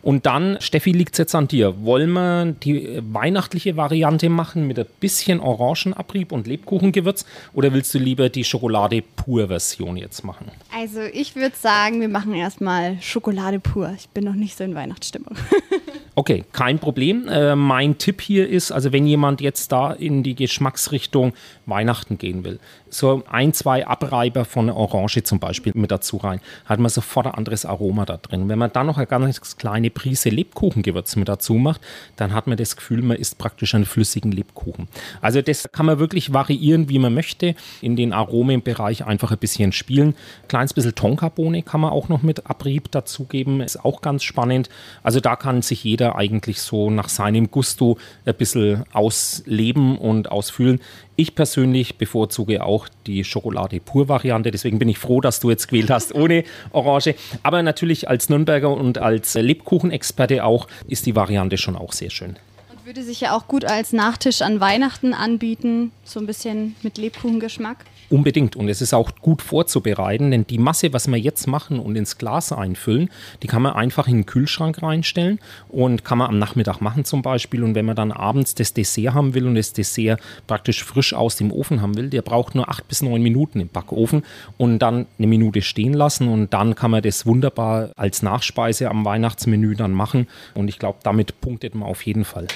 Und 0.03 0.27
dann, 0.27 0.59
Steffi, 0.61 0.93
liegt 0.93 1.15
es 1.15 1.19
jetzt 1.19 1.35
an 1.35 1.49
dir. 1.49 1.83
Wollen 1.83 2.11
wir 2.13 2.55
die 2.63 3.01
weihnachtliche 3.11 3.79
Variante 3.79 4.29
machen 4.29 4.67
mit 4.67 4.79
ein 4.79 4.85
bisschen 5.01 5.41
Orangenabrieb 5.41 6.31
und 6.31 6.47
Lebkuchengewürz 6.47 7.25
oder 7.55 7.73
willst 7.73 7.95
du 7.95 7.99
lieber 7.99 8.29
die 8.29 8.45
Schokolade-Pur-Version 8.45 9.97
jetzt 9.97 10.25
machen? 10.25 10.51
Also 10.77 11.01
ich 11.01 11.37
würde 11.37 11.57
sagen, 11.57 12.03
wir 12.03 12.11
machen 12.11 12.35
erstmal 12.35 13.01
Schokolade 13.01 13.61
pur. 13.61 13.95
Ich 13.97 14.11
bin 14.11 14.25
noch 14.25 14.35
nicht 14.35 14.59
so 14.59 14.65
in 14.65 14.75
Weihnachtsstimmung. 14.75 15.35
Okay, 16.21 16.45
kein 16.53 16.79
Problem. 16.79 17.29
Äh, 17.29 17.57
mein 17.57 17.97
Tipp 17.97 18.21
hier 18.21 18.47
ist, 18.47 18.73
also 18.73 18.93
wenn 18.93 19.07
jemand 19.07 19.41
jetzt 19.41 19.73
da 19.73 19.91
in 19.91 20.23
die 20.23 20.35
Geschmacksrichtung 20.35 21.33
Weihnachten 21.65 22.19
gehen 22.19 22.45
will, 22.45 22.59
so 22.91 23.23
ein, 23.31 23.55
zwei 23.55 23.87
Abreiber 23.87 24.45
von 24.45 24.69
Orange 24.69 25.23
zum 25.23 25.39
Beispiel 25.39 25.73
mit 25.75 25.91
dazu 25.91 26.19
rein, 26.19 26.41
hat 26.67 26.79
man 26.79 26.91
sofort 26.91 27.27
ein 27.27 27.35
anderes 27.35 27.65
Aroma 27.65 28.05
da 28.05 28.19
drin. 28.19 28.51
Wenn 28.51 28.59
man 28.59 28.71
dann 28.71 28.87
noch 28.87 28.99
eine 28.99 29.07
ganz 29.07 29.57
kleine 29.57 29.89
Prise 29.89 30.29
Lebkuchengewürz 30.29 31.17
mit 31.17 31.29
dazu 31.29 31.55
macht, 31.55 31.81
dann 32.17 32.35
hat 32.35 32.47
man 32.47 32.59
das 32.59 32.77
Gefühl, 32.77 33.01
man 33.01 33.17
isst 33.17 33.39
praktisch 33.39 33.75
einen 33.75 33.87
flüssigen 33.87 34.31
Lebkuchen. 34.31 34.89
Also 35.23 35.41
das 35.41 35.71
kann 35.73 35.87
man 35.87 35.99
wirklich 35.99 36.35
variieren, 36.35 36.91
wie 36.91 36.99
man 36.99 37.15
möchte. 37.15 37.55
In 37.81 37.97
den 37.97 38.13
Aromenbereich 38.13 39.07
einfach 39.07 39.31
ein 39.31 39.39
bisschen 39.39 39.73
spielen. 39.73 40.15
Kleines 40.49 40.75
bisschen 40.75 40.95
Tonkabohne 40.95 41.63
kann 41.63 41.81
man 41.81 41.93
auch 41.93 42.11
noch 42.11 42.23
mit 42.23 42.47
Abrieb 42.47 42.91
dazugeben, 42.91 43.63
ist 43.63 43.83
auch 43.83 44.03
ganz 44.03 44.23
spannend. 44.23 44.69
Also 45.03 45.21
da 45.21 45.37
kann 45.37 45.63
sich 45.63 45.85
jeder 45.85 46.10
eigentlich 46.17 46.61
so 46.61 46.91
nach 46.91 47.09
seinem 47.09 47.51
Gusto 47.51 47.99
ein 48.25 48.35
bisschen 48.35 48.85
ausleben 48.93 49.99
und 49.99 50.31
ausfüllen. 50.31 50.81
Ich 51.17 51.35
persönlich 51.35 51.97
bevorzuge 51.97 52.65
auch 52.65 52.89
die 53.07 53.25
Schokolade-Pur-Variante, 53.25 54.51
deswegen 54.51 54.79
bin 54.79 54.89
ich 54.89 54.99
froh, 54.99 55.21
dass 55.21 55.41
du 55.41 55.51
jetzt 55.51 55.69
gewählt 55.69 55.91
hast 55.91 56.15
ohne 56.15 56.45
Orange. 56.73 57.15
Aber 57.43 57.63
natürlich 57.63 58.09
als 58.09 58.29
Nürnberger 58.29 58.71
und 58.71 58.99
als 58.99 59.35
Lebkuchenexperte 59.35 60.45
auch 60.45 60.67
ist 60.89 61.07
die 61.07 61.15
Variante 61.17 61.59
schon 61.59 61.77
auch 61.77 61.93
sehr 61.93 62.11
schön. 62.11 62.37
Und 62.71 62.87
würde 62.87 63.03
sich 63.03 63.21
ja 63.21 63.37
auch 63.37 63.49
gut 63.49 63.65
als 63.65 63.93
Nachtisch 63.93 64.43
an 64.43 64.61
Weihnachten 64.61 65.13
anbieten, 65.13 65.93
so 66.05 66.21
ein 66.21 66.27
bisschen 66.27 66.77
mit 66.83 66.99
Lebkuchengeschmack. 66.99 67.85
Unbedingt. 68.11 68.57
Und 68.57 68.69
es 68.69 68.83
ist 68.83 68.93
auch 68.93 69.13
gut 69.21 69.41
vorzubereiten, 69.41 70.33
denn 70.33 70.45
die 70.45 70.59
Masse, 70.59 70.93
was 70.93 71.07
wir 71.07 71.17
jetzt 71.17 71.47
machen 71.47 71.79
und 71.79 71.95
ins 71.95 72.19
Glas 72.19 72.51
einfüllen, 72.51 73.09
die 73.43 73.47
kann 73.47 73.63
man 73.63 73.75
einfach 73.75 74.09
in 74.09 74.17
den 74.17 74.27
Kühlschrank 74.27 74.83
reinstellen 74.83 75.39
und 75.69 76.05
kann 76.05 76.19
man 76.19 76.29
am 76.29 76.39
Nachmittag 76.41 76.81
machen 76.81 77.05
zum 77.05 77.23
Beispiel. 77.23 77.63
Und 77.63 77.77
wenn 77.77 77.87
man 77.87 77.95
dann 77.95 78.11
abends 78.11 78.57
das 78.57 78.75
Dessert 78.75 79.15
haben 79.15 79.35
will 79.35 79.47
und 79.47 79.55
das 79.55 79.73
Dessert 79.73 80.21
praktisch 80.49 80.83
frisch 80.83 81.15
aus 81.15 81.37
dem 81.37 81.53
Ofen 81.53 81.83
haben 81.83 81.97
will, 81.97 82.11
der 82.11 82.23
braucht 82.23 82.57
nur 82.57 82.69
acht 82.69 82.89
bis 82.89 83.01
neun 83.01 83.23
Minuten 83.23 83.61
im 83.61 83.69
Backofen 83.69 84.25
und 84.59 84.81
dann 84.81 85.07
eine 85.17 85.27
Minute 85.29 85.63
stehen 85.63 85.95
lassen 85.95 86.27
und 86.27 86.53
dann 86.53 86.75
kann 86.75 86.91
man 86.91 87.03
das 87.03 87.27
wunderbar 87.27 87.91
als 87.95 88.23
Nachspeise 88.23 88.91
am 88.91 89.05
Weihnachtsmenü 89.05 89.77
dann 89.77 89.93
machen. 89.93 90.27
Und 90.55 90.67
ich 90.67 90.81
glaube, 90.81 90.99
damit 91.05 91.41
punktet 91.41 91.77
man 91.77 91.89
auf 91.89 92.03
jeden 92.03 92.25
Fall. 92.25 92.49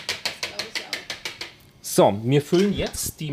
So, 1.81 2.19
wir 2.25 2.43
füllen 2.43 2.73
jetzt 2.77 3.21
die 3.21 3.33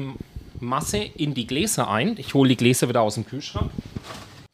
Masse 0.62 0.98
in 0.98 1.34
die 1.34 1.48
Gläser 1.48 1.90
ein. 1.90 2.16
Ich 2.18 2.34
hole 2.34 2.50
die 2.50 2.58
Gläser 2.58 2.88
wieder 2.88 3.02
aus 3.02 3.16
dem 3.16 3.26
Kühlschrank. 3.26 3.72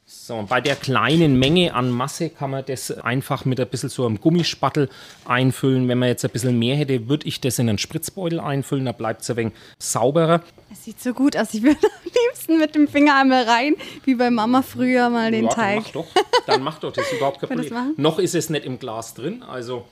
So, 0.06 0.46
bei 0.48 0.60
der 0.60 0.76
kleinen 0.76 1.38
Menge 1.38 1.74
an 1.74 1.90
Masse 1.90 2.30
kann 2.30 2.52
man 2.52 2.66
das 2.66 2.92
einfach 2.92 3.46
mit 3.46 3.60
ein 3.60 3.68
bisschen 3.68 3.90
so 3.90 4.06
einem 4.06 4.20
Gummispattel 4.20 4.90
einfüllen. 5.26 5.88
Wenn 5.88 6.00
man 6.00 6.10
jetzt 6.10 6.26
ein 6.26 6.32
bisschen 6.32 6.58
mehr 6.58 6.76
hätte, 6.76 7.08
würde 7.08 7.28
ich 7.28 7.40
das 7.40 7.60
in 7.60 7.70
einen 7.70 7.78
Spritzbeutel 7.78 8.40
einfüllen, 8.40 8.86
da 8.86 8.92
bleibt 8.94 9.22
es 9.22 9.30
ein 9.30 9.38
wenig 9.38 9.54
sauberer. 9.80 10.42
Es 10.72 10.84
sieht 10.84 11.02
so 11.02 11.14
gut 11.14 11.38
aus. 11.38 11.54
Ich 11.54 11.64
würde 11.64 11.80
am 11.82 12.12
liebsten 12.30 12.58
mit 12.58 12.76
dem 12.76 12.88
Finger 12.88 13.20
einmal 13.20 13.44
rein, 13.44 13.76
wie 14.04 14.16
bei 14.16 14.30
Mama 14.30 14.62
früher 14.62 15.10
mal 15.10 15.32
den 15.32 15.46
ja, 15.46 15.52
Teig. 15.52 15.84
Dann 15.84 15.84
mach 15.84 15.92
doch, 15.92 16.46
dann 16.46 16.64
mach 16.64 16.80
doch, 16.80 16.94
das 16.94 17.06
ist 17.06 17.14
überhaupt 17.18 17.40
kein 17.40 17.58
das 17.58 17.68
Problem. 17.68 17.94
Noch 17.98 18.20
ist 18.20 18.36
es 18.36 18.50
nicht 18.50 18.66
im 18.66 18.80
Glas 18.80 19.14
drin, 19.14 19.44
also 19.44 19.86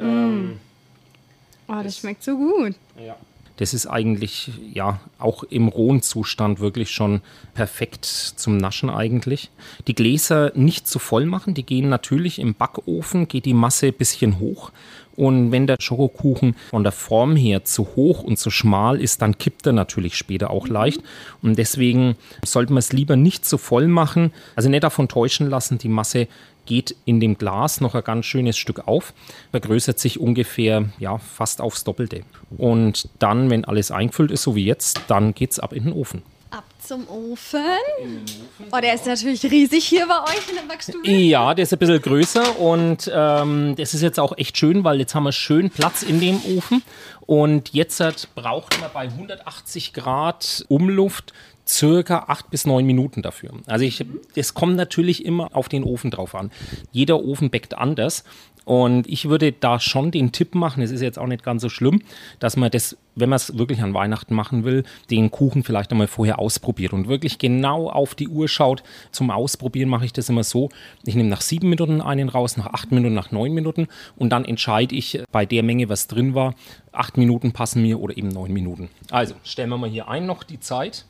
Oh, 0.00 1.82
das 1.82 1.98
schmeckt 1.98 2.22
so 2.22 2.36
gut. 2.36 2.74
ja. 2.98 3.16
Das 3.60 3.74
ist 3.74 3.86
eigentlich 3.86 4.50
ja 4.72 5.00
auch 5.18 5.44
im 5.44 5.68
rohen 5.68 6.00
Zustand 6.00 6.60
wirklich 6.60 6.90
schon 6.90 7.20
perfekt 7.52 8.06
zum 8.06 8.56
Naschen 8.56 8.88
eigentlich. 8.88 9.50
Die 9.86 9.94
Gläser 9.94 10.50
nicht 10.54 10.88
zu 10.88 10.98
voll 10.98 11.26
machen, 11.26 11.52
die 11.52 11.66
gehen 11.66 11.90
natürlich 11.90 12.38
im 12.38 12.54
Backofen, 12.54 13.28
geht 13.28 13.44
die 13.44 13.52
Masse 13.52 13.88
ein 13.88 13.92
bisschen 13.92 14.38
hoch. 14.38 14.72
Und 15.20 15.52
wenn 15.52 15.66
der 15.66 15.76
Schokokuchen 15.78 16.56
von 16.70 16.82
der 16.82 16.92
Form 16.92 17.36
her 17.36 17.62
zu 17.66 17.88
hoch 17.94 18.22
und 18.22 18.38
zu 18.38 18.50
schmal 18.50 18.98
ist, 18.98 19.20
dann 19.20 19.36
kippt 19.36 19.66
er 19.66 19.74
natürlich 19.74 20.16
später 20.16 20.48
auch 20.48 20.66
leicht. 20.66 21.02
Und 21.42 21.58
deswegen 21.58 22.16
sollte 22.42 22.72
man 22.72 22.78
es 22.78 22.94
lieber 22.94 23.16
nicht 23.16 23.44
zu 23.44 23.58
voll 23.58 23.86
machen. 23.86 24.32
Also 24.56 24.70
nicht 24.70 24.82
davon 24.82 25.08
täuschen 25.08 25.50
lassen, 25.50 25.76
die 25.76 25.90
Masse 25.90 26.26
geht 26.64 26.96
in 27.04 27.20
dem 27.20 27.36
Glas 27.36 27.82
noch 27.82 27.94
ein 27.94 28.02
ganz 28.02 28.24
schönes 28.24 28.56
Stück 28.56 28.88
auf, 28.88 29.12
vergrößert 29.50 29.98
sich 29.98 30.18
ungefähr 30.18 30.86
ja, 30.98 31.18
fast 31.18 31.60
aufs 31.60 31.84
Doppelte. 31.84 32.22
Und 32.56 33.10
dann, 33.18 33.50
wenn 33.50 33.66
alles 33.66 33.90
eingefüllt 33.90 34.30
ist, 34.30 34.44
so 34.44 34.54
wie 34.54 34.64
jetzt, 34.64 35.02
dann 35.08 35.34
geht 35.34 35.50
es 35.50 35.58
ab 35.58 35.74
in 35.74 35.84
den 35.84 35.92
Ofen. 35.92 36.22
Ab 36.50 36.64
zum 36.80 37.08
Ofen. 37.08 37.60
Oh, 38.72 38.78
der 38.80 38.94
ist 38.94 39.06
natürlich 39.06 39.44
riesig 39.44 39.84
hier 39.84 40.06
bei 40.08 40.20
euch 40.24 40.48
in 40.48 40.56
der 40.56 40.62
Backstube. 40.62 41.08
Ja, 41.08 41.54
der 41.54 41.62
ist 41.62 41.72
ein 41.72 41.78
bisschen 41.78 42.02
größer 42.02 42.58
und 42.58 43.10
ähm, 43.14 43.76
das 43.76 43.94
ist 43.94 44.02
jetzt 44.02 44.18
auch 44.18 44.36
echt 44.36 44.58
schön, 44.58 44.82
weil 44.82 44.98
jetzt 44.98 45.14
haben 45.14 45.22
wir 45.22 45.32
schön 45.32 45.70
Platz 45.70 46.02
in 46.02 46.20
dem 46.20 46.40
Ofen. 46.56 46.82
Und 47.20 47.72
jetzt 47.72 48.02
braucht 48.34 48.80
man 48.80 48.90
bei 48.92 49.02
180 49.02 49.92
Grad 49.92 50.64
Umluft 50.68 51.32
circa 51.70 52.24
acht 52.26 52.50
bis 52.50 52.66
neun 52.66 52.84
Minuten 52.84 53.22
dafür. 53.22 53.52
Also 53.66 53.84
ich, 53.84 54.04
es 54.34 54.54
kommt 54.54 54.76
natürlich 54.76 55.24
immer 55.24 55.54
auf 55.54 55.68
den 55.68 55.84
Ofen 55.84 56.10
drauf 56.10 56.34
an. 56.34 56.50
Jeder 56.90 57.22
Ofen 57.22 57.50
backt 57.50 57.78
anders. 57.78 58.24
Und 58.64 59.06
ich 59.08 59.28
würde 59.28 59.52
da 59.52 59.80
schon 59.80 60.10
den 60.10 60.32
Tipp 60.32 60.54
machen, 60.54 60.82
es 60.82 60.90
ist 60.90 61.00
jetzt 61.00 61.18
auch 61.18 61.26
nicht 61.26 61.42
ganz 61.42 61.62
so 61.62 61.68
schlimm, 61.68 62.02
dass 62.38 62.56
man 62.56 62.70
das, 62.70 62.96
wenn 63.14 63.28
man 63.28 63.36
es 63.36 63.56
wirklich 63.56 63.82
an 63.82 63.94
Weihnachten 63.94 64.34
machen 64.34 64.64
will, 64.64 64.84
den 65.10 65.30
Kuchen 65.30 65.62
vielleicht 65.62 65.90
einmal 65.90 66.06
vorher 66.06 66.38
ausprobiert 66.38 66.92
und 66.92 67.08
wirklich 67.08 67.38
genau 67.38 67.90
auf 67.90 68.14
die 68.14 68.28
Uhr 68.28 68.48
schaut. 68.48 68.82
Zum 69.10 69.30
Ausprobieren 69.30 69.88
mache 69.88 70.04
ich 70.04 70.12
das 70.12 70.28
immer 70.28 70.44
so, 70.44 70.68
ich 71.04 71.14
nehme 71.14 71.28
nach 71.28 71.40
sieben 71.40 71.68
Minuten 71.68 72.00
einen 72.00 72.28
raus, 72.28 72.56
nach 72.56 72.66
acht 72.66 72.92
Minuten, 72.92 73.14
nach 73.14 73.30
neun 73.30 73.52
Minuten 73.52 73.88
und 74.16 74.30
dann 74.30 74.44
entscheide 74.44 74.94
ich 74.94 75.22
bei 75.32 75.46
der 75.46 75.62
Menge, 75.62 75.88
was 75.88 76.06
drin 76.06 76.34
war, 76.34 76.54
acht 76.92 77.16
Minuten 77.16 77.52
passen 77.52 77.82
mir 77.82 78.00
oder 78.00 78.16
eben 78.16 78.28
neun 78.28 78.52
Minuten. 78.52 78.88
Also 79.10 79.34
stellen 79.44 79.70
wir 79.70 79.78
mal 79.78 79.90
hier 79.90 80.08
ein 80.08 80.26
noch 80.26 80.44
die 80.44 80.60
Zeit 80.60 81.04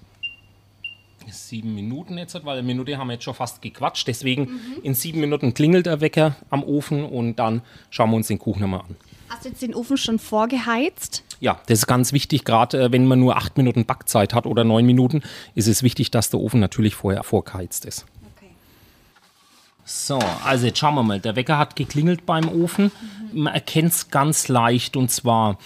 sieben 1.28 1.74
Minuten 1.74 2.18
jetzt, 2.18 2.34
weil 2.44 2.58
eine 2.58 2.66
Minute 2.66 2.96
haben 2.98 3.08
wir 3.08 3.14
jetzt 3.14 3.24
schon 3.24 3.34
fast 3.34 3.62
gequatscht. 3.62 4.06
Deswegen 4.08 4.42
mhm. 4.42 4.60
in 4.82 4.94
sieben 4.94 5.20
Minuten 5.20 5.54
klingelt 5.54 5.86
der 5.86 6.00
Wecker 6.00 6.36
am 6.50 6.62
Ofen 6.62 7.04
und 7.04 7.36
dann 7.36 7.62
schauen 7.90 8.10
wir 8.10 8.16
uns 8.16 8.28
den 8.28 8.38
Kuchen 8.38 8.62
nochmal 8.62 8.80
an. 8.80 8.96
Hast 9.28 9.44
du 9.44 9.48
jetzt 9.50 9.62
den 9.62 9.74
Ofen 9.74 9.96
schon 9.96 10.18
vorgeheizt? 10.18 11.22
Ja, 11.38 11.60
das 11.66 11.80
ist 11.80 11.86
ganz 11.86 12.12
wichtig, 12.12 12.44
gerade 12.44 12.82
äh, 12.82 12.92
wenn 12.92 13.06
man 13.06 13.20
nur 13.20 13.36
acht 13.36 13.56
Minuten 13.56 13.86
Backzeit 13.86 14.34
hat 14.34 14.44
oder 14.44 14.64
neun 14.64 14.84
Minuten, 14.84 15.22
ist 15.54 15.68
es 15.68 15.82
wichtig, 15.82 16.10
dass 16.10 16.30
der 16.30 16.40
Ofen 16.40 16.58
natürlich 16.58 16.96
vorher 16.96 17.22
vorgeheizt 17.22 17.84
ist. 17.84 18.06
Okay. 18.36 18.50
So, 19.84 20.18
also 20.44 20.66
jetzt 20.66 20.78
schauen 20.78 20.96
wir 20.96 21.04
mal. 21.04 21.20
Der 21.20 21.36
Wecker 21.36 21.58
hat 21.58 21.76
geklingelt 21.76 22.26
beim 22.26 22.48
Ofen. 22.48 22.90
Mhm. 23.32 23.42
Man 23.42 23.54
erkennt 23.54 23.92
es 23.92 24.10
ganz 24.10 24.48
leicht 24.48 24.96
und 24.96 25.12
zwar 25.12 25.58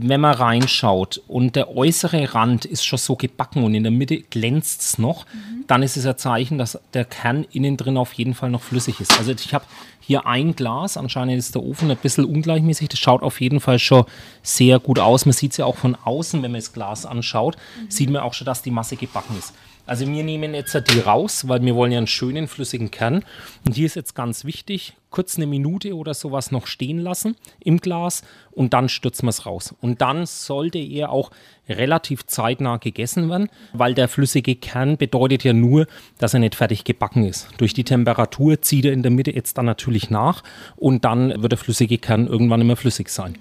wenn 0.00 0.20
man 0.20 0.34
reinschaut 0.34 1.20
und 1.26 1.56
der 1.56 1.76
äußere 1.76 2.32
Rand 2.32 2.64
ist 2.64 2.84
schon 2.84 3.00
so 3.00 3.16
gebacken 3.16 3.64
und 3.64 3.74
in 3.74 3.82
der 3.82 3.90
Mitte 3.90 4.18
glänzt 4.20 4.80
es 4.80 4.98
noch, 4.98 5.26
mhm. 5.26 5.64
dann 5.66 5.82
ist 5.82 5.96
es 5.96 6.06
ein 6.06 6.16
Zeichen, 6.16 6.56
dass 6.56 6.78
der 6.94 7.04
Kern 7.04 7.44
innen 7.50 7.76
drin 7.76 7.96
auf 7.96 8.12
jeden 8.12 8.34
Fall 8.34 8.50
noch 8.50 8.62
flüssig 8.62 9.00
ist. 9.00 9.18
Also 9.18 9.32
ich 9.32 9.52
habe 9.52 9.64
hier 10.00 10.24
ein 10.24 10.54
Glas, 10.54 10.96
anscheinend 10.96 11.36
ist 11.36 11.56
der 11.56 11.64
Ofen 11.64 11.90
ein 11.90 11.96
bisschen 11.96 12.24
ungleichmäßig, 12.24 12.88
das 12.88 13.00
schaut 13.00 13.22
auf 13.22 13.40
jeden 13.40 13.58
Fall 13.58 13.80
schon 13.80 14.04
sehr 14.42 14.78
gut 14.78 15.00
aus. 15.00 15.26
Man 15.26 15.32
sieht 15.32 15.50
es 15.50 15.56
ja 15.56 15.64
auch 15.64 15.76
von 15.76 15.96
außen, 15.96 16.42
wenn 16.44 16.52
man 16.52 16.60
das 16.60 16.72
Glas 16.72 17.04
anschaut, 17.04 17.56
mhm. 17.56 17.90
sieht 17.90 18.10
man 18.10 18.22
auch 18.22 18.34
schon, 18.34 18.44
dass 18.44 18.62
die 18.62 18.70
Masse 18.70 18.94
gebacken 18.94 19.36
ist. 19.36 19.52
Also 19.84 20.06
wir 20.06 20.22
nehmen 20.22 20.54
jetzt 20.54 20.74
die 20.74 21.00
raus, 21.00 21.48
weil 21.48 21.62
wir 21.62 21.74
wollen 21.74 21.90
ja 21.90 21.98
einen 21.98 22.06
schönen 22.06 22.46
flüssigen 22.46 22.90
Kern. 22.90 23.24
Und 23.66 23.74
hier 23.74 23.86
ist 23.86 23.96
jetzt 23.96 24.14
ganz 24.14 24.44
wichtig, 24.44 24.92
kurz 25.10 25.36
eine 25.36 25.46
Minute 25.46 25.94
oder 25.94 26.14
sowas 26.14 26.50
noch 26.50 26.66
stehen 26.66 26.98
lassen 26.98 27.36
im 27.60 27.78
Glas 27.78 28.22
und 28.50 28.74
dann 28.74 28.88
stürzen 28.88 29.26
wir 29.26 29.30
es 29.30 29.46
raus. 29.46 29.74
Und 29.80 30.00
dann 30.00 30.26
sollte 30.26 30.78
er 30.78 31.10
auch 31.10 31.30
relativ 31.68 32.26
zeitnah 32.26 32.76
gegessen 32.76 33.28
werden, 33.28 33.48
weil 33.72 33.94
der 33.94 34.08
flüssige 34.08 34.56
Kern 34.56 34.96
bedeutet 34.96 35.44
ja 35.44 35.52
nur, 35.52 35.86
dass 36.18 36.34
er 36.34 36.40
nicht 36.40 36.54
fertig 36.54 36.84
gebacken 36.84 37.24
ist. 37.24 37.48
Durch 37.58 37.74
die 37.74 37.84
Temperatur 37.84 38.60
zieht 38.62 38.84
er 38.84 38.92
in 38.92 39.02
der 39.02 39.10
Mitte 39.10 39.30
jetzt 39.30 39.58
dann 39.58 39.66
natürlich 39.66 40.10
nach 40.10 40.42
und 40.76 41.04
dann 41.04 41.42
wird 41.42 41.52
der 41.52 41.58
flüssige 41.58 41.98
Kern 41.98 42.26
irgendwann 42.26 42.60
immer 42.60 42.76
flüssig 42.76 43.08
sein. 43.08 43.36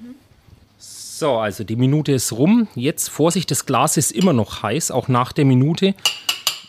So, 0.78 1.38
also 1.38 1.64
die 1.64 1.76
Minute 1.76 2.12
ist 2.12 2.32
rum. 2.32 2.68
Jetzt 2.76 3.10
Vorsicht, 3.10 3.50
das 3.50 3.66
Glas 3.66 3.98
ist 3.98 4.12
immer 4.12 4.34
noch 4.34 4.62
heiß, 4.62 4.92
auch 4.92 5.08
nach 5.08 5.34
der 5.34 5.46
Minute. 5.46 5.96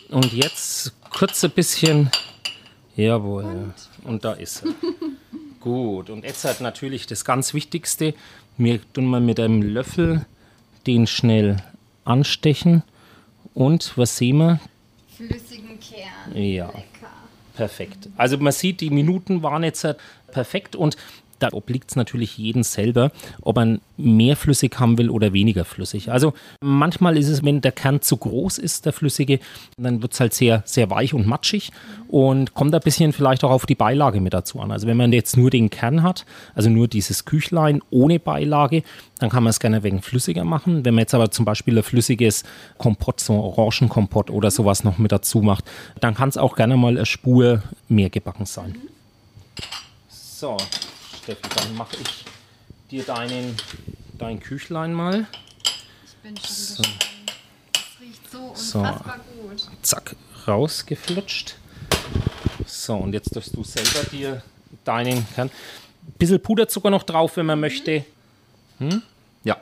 Und 0.09 0.33
jetzt 0.33 0.93
kurz 1.11 1.43
ein 1.43 1.51
bisschen. 1.51 2.09
Jawohl. 2.95 3.43
Und, 3.43 3.73
und 4.03 4.25
da 4.25 4.33
ist 4.33 4.63
er. 4.63 4.73
Gut. 5.59 6.09
Und 6.09 6.23
jetzt 6.23 6.45
hat 6.45 6.61
natürlich 6.61 7.05
das 7.05 7.25
ganz 7.25 7.53
Wichtigste. 7.53 8.13
Wir 8.57 8.79
tun 8.93 9.05
mal 9.05 9.21
mit 9.21 9.39
einem 9.39 9.61
Löffel 9.61 10.25
den 10.87 11.05
schnell 11.07 11.57
anstechen. 12.05 12.83
Und 13.53 13.97
was 13.97 14.17
sehen 14.17 14.37
wir? 14.37 14.59
Flüssigen 15.15 15.79
Kern. 15.79 16.35
Ja. 16.41 16.67
Lecker. 16.67 16.83
Perfekt. 17.55 18.09
Also 18.15 18.37
man 18.37 18.53
sieht, 18.53 18.79
die 18.79 18.89
Minuten 18.89 19.43
waren 19.43 19.63
jetzt 19.63 19.85
perfekt 20.31 20.77
und 20.77 20.95
da 21.39 21.49
obliegt 21.51 21.89
es 21.89 21.95
natürlich 21.95 22.37
jeden 22.37 22.63
selber, 22.63 23.11
ob 23.41 23.55
man 23.55 23.81
mehr 23.97 24.35
flüssig 24.35 24.79
haben 24.79 24.97
will 24.97 25.09
oder 25.09 25.33
weniger 25.33 25.65
flüssig. 25.65 26.11
Also 26.11 26.33
manchmal 26.61 27.17
ist 27.17 27.27
es, 27.27 27.43
wenn 27.43 27.61
der 27.61 27.71
Kern 27.71 28.01
zu 28.01 28.17
groß 28.17 28.57
ist, 28.57 28.85
der 28.85 28.93
flüssige, 28.93 29.39
dann 29.77 30.01
wird 30.01 30.13
es 30.13 30.19
halt 30.19 30.33
sehr, 30.33 30.63
sehr 30.65 30.89
weich 30.89 31.13
und 31.13 31.27
matschig 31.27 31.71
und 32.07 32.53
kommt 32.53 32.73
ein 32.73 32.81
bisschen 32.81 33.13
vielleicht 33.13 33.43
auch 33.43 33.51
auf 33.51 33.65
die 33.65 33.75
Beilage 33.75 34.21
mit 34.21 34.33
dazu 34.33 34.59
an. 34.59 34.71
Also 34.71 34.87
wenn 34.87 34.97
man 34.97 35.11
jetzt 35.13 35.37
nur 35.37 35.49
den 35.49 35.69
Kern 35.69 36.03
hat, 36.03 36.25
also 36.55 36.69
nur 36.69 36.87
dieses 36.87 37.25
Küchlein 37.25 37.81
ohne 37.89 38.19
Beilage, 38.19 38.83
dann 39.19 39.29
kann 39.29 39.43
man 39.43 39.51
es 39.51 39.59
gerne 39.59 39.83
wenig 39.83 40.03
flüssiger 40.03 40.43
machen. 40.43 40.85
Wenn 40.85 40.95
man 40.95 41.01
jetzt 41.01 41.13
aber 41.13 41.31
zum 41.31 41.45
Beispiel 41.45 41.77
ein 41.77 41.83
flüssiges 41.83 42.43
Kompott, 42.77 43.19
so 43.19 43.33
Orangenkompott 43.33 44.29
oder 44.29 44.49
sowas 44.49 44.83
noch 44.83 44.97
mit 44.97 45.11
dazu 45.11 45.41
macht, 45.41 45.65
dann 45.99 46.15
kann 46.15 46.29
es 46.29 46.37
auch 46.37 46.55
gerne 46.55 46.77
mal 46.77 46.89
eine 46.95 47.05
Spur 47.05 47.63
mehr 47.87 48.09
gebacken 48.09 48.45
sein. 48.45 48.75
So, 50.09 50.55
Steffi, 51.29 51.55
dann 51.55 51.75
mache 51.75 51.95
ich 52.01 52.25
dir 52.89 53.03
deinen, 53.03 53.55
dein 54.17 54.39
Küchlein 54.39 54.93
mal. 54.93 55.27
Ich 56.03 56.15
bin 56.23 56.35
schon 56.37 56.55
so. 56.55 56.81
gespannt. 56.81 57.35
Das 57.71 57.83
riecht 58.01 58.31
so 58.31 58.39
unfassbar 58.39 59.19
so. 59.35 59.47
gut. 59.47 59.67
Zack, 59.83 60.15
rausgeflutscht. 60.47 61.55
So, 62.65 62.95
und 62.95 63.13
jetzt 63.13 63.35
darfst 63.35 63.55
du 63.55 63.63
selber 63.63 64.09
dir 64.09 64.41
deinen 64.83 65.27
Kern. 65.35 65.51
Bisschen 66.17 66.41
Puderzucker 66.41 66.89
noch 66.89 67.03
drauf, 67.03 67.37
wenn 67.37 67.45
man 67.45 67.59
mhm. 67.59 67.61
möchte. 67.61 68.05
Hm? 68.79 69.03
Ja. 69.43 69.57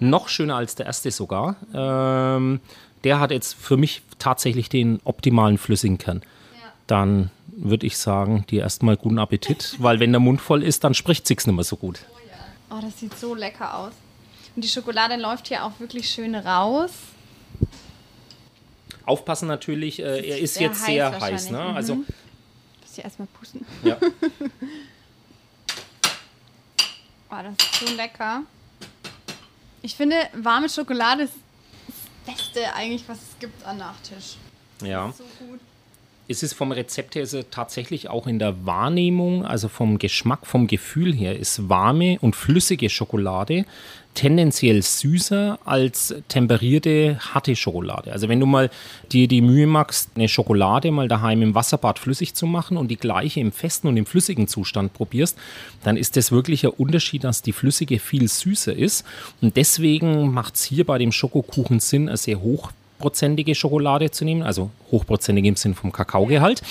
Mhm. 0.00 0.08
Noch 0.08 0.28
schöner 0.28 0.56
als 0.56 0.76
der 0.76 0.86
erste 0.86 1.10
sogar. 1.10 1.56
Ähm, 1.74 2.60
der 3.04 3.20
hat 3.20 3.32
jetzt 3.32 3.54
für 3.54 3.76
mich 3.76 4.00
tatsächlich 4.18 4.70
den 4.70 5.00
optimalen 5.04 5.58
flüssigen 5.58 5.98
Kern. 5.98 6.22
Ja. 6.54 6.72
Dann 6.86 7.30
würde 7.56 7.86
ich 7.86 7.96
sagen, 7.98 8.44
dir 8.48 8.62
erstmal 8.62 8.96
guten 8.96 9.18
Appetit, 9.18 9.76
weil 9.78 9.98
wenn 9.98 10.12
der 10.12 10.20
Mund 10.20 10.40
voll 10.40 10.62
ist, 10.62 10.84
dann 10.84 10.94
spricht 10.94 11.26
sich's 11.26 11.46
nicht 11.46 11.56
mehr 11.56 11.64
so 11.64 11.76
gut. 11.76 12.04
Oh, 12.70 12.78
das 12.80 13.00
sieht 13.00 13.18
so 13.18 13.34
lecker 13.34 13.76
aus. 13.76 13.92
Und 14.54 14.62
die 14.62 14.68
Schokolade 14.68 15.16
läuft 15.16 15.48
hier 15.48 15.64
auch 15.64 15.72
wirklich 15.80 16.08
schön 16.08 16.34
raus. 16.34 16.90
Aufpassen 19.04 19.48
natürlich, 19.48 20.00
äh, 20.00 20.28
er 20.28 20.38
ist 20.38 20.54
sehr 20.54 20.68
jetzt 20.68 20.84
sehr 20.84 21.20
heiß. 21.20 21.50
Ne? 21.50 21.58
Mhm. 21.58 21.76
Also, 21.76 22.04
Lass 22.82 22.94
hier 22.94 23.04
erstmal 23.04 23.28
pusten. 23.28 23.64
Ja. 23.82 23.96
oh, 27.30 27.42
das 27.42 27.54
ist 27.58 27.88
so 27.88 27.94
lecker. 27.94 28.42
Ich 29.82 29.94
finde, 29.94 30.16
warme 30.34 30.68
Schokolade 30.68 31.22
ist 31.24 31.34
das 31.86 32.34
Beste 32.34 32.74
eigentlich, 32.74 33.08
was 33.08 33.18
es 33.18 33.38
gibt 33.38 33.64
an 33.64 33.78
Nachtisch. 33.78 34.36
Ja. 34.82 35.12
so 35.16 35.24
gut 35.38 35.60
ist 36.28 36.42
es 36.42 36.52
vom 36.52 36.72
Rezept 36.72 37.14
her 37.14 37.22
ist 37.22 37.36
tatsächlich 37.50 38.08
auch 38.08 38.26
in 38.26 38.38
der 38.38 38.66
Wahrnehmung, 38.66 39.44
also 39.44 39.68
vom 39.68 39.98
Geschmack, 39.98 40.46
vom 40.46 40.66
Gefühl 40.66 41.14
her, 41.14 41.38
ist 41.38 41.68
warme 41.68 42.18
und 42.20 42.34
flüssige 42.34 42.90
Schokolade 42.90 43.64
tendenziell 44.16 44.82
süßer 44.82 45.58
als 45.64 46.14
temperierte, 46.28 47.18
harte 47.20 47.54
Schokolade. 47.54 48.12
Also 48.12 48.28
wenn 48.28 48.40
du 48.40 48.46
mal 48.46 48.70
dir 49.12 49.28
die 49.28 49.42
Mühe 49.42 49.66
machst, 49.66 50.10
eine 50.16 50.28
Schokolade 50.28 50.90
mal 50.90 51.06
daheim 51.06 51.42
im 51.42 51.54
Wasserbad 51.54 51.98
flüssig 51.98 52.34
zu 52.34 52.46
machen 52.46 52.78
und 52.78 52.88
die 52.88 52.96
gleiche 52.96 53.40
im 53.40 53.52
festen 53.52 53.86
und 53.86 53.96
im 53.96 54.06
flüssigen 54.06 54.48
Zustand 54.48 54.94
probierst, 54.94 55.38
dann 55.84 55.96
ist 55.96 56.16
das 56.16 56.32
wirklich 56.32 56.64
ein 56.64 56.72
Unterschied, 56.72 57.24
dass 57.24 57.42
die 57.42 57.52
flüssige 57.52 57.98
viel 57.98 58.26
süßer 58.26 58.74
ist. 58.74 59.04
Und 59.42 59.56
deswegen 59.56 60.32
macht 60.32 60.56
es 60.56 60.64
hier 60.64 60.86
bei 60.86 60.98
dem 60.98 61.12
Schokokuchen 61.12 61.78
Sinn, 61.78 62.08
eine 62.08 62.16
sehr 62.16 62.40
hoch 62.40 62.72
hochprozentige 62.96 63.54
Schokolade 63.54 64.10
zu 64.10 64.24
nehmen, 64.24 64.42
also 64.42 64.70
hochprozentig 64.90 65.44
im 65.44 65.56
Sinn 65.56 65.74
vom 65.74 65.92
Kakaogehalt. 65.92 66.62